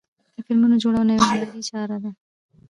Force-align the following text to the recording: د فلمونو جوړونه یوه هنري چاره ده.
د 0.35 0.37
فلمونو 0.45 0.75
جوړونه 0.83 1.11
یوه 1.15 1.27
هنري 1.31 1.61
چاره 1.69 1.97
ده. 2.03 2.11